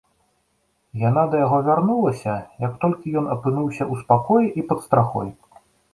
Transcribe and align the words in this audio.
Яна 1.09 1.23
да 1.33 1.41
яго 1.45 1.59
вярнулася, 1.67 2.33
як 2.65 2.73
толькі 2.85 3.15
ён 3.21 3.25
апынуўся 3.35 3.83
ў 3.91 4.07
спакоі 4.07 4.47
і 4.63 4.65
пад 4.73 4.79
страхой. 4.87 5.29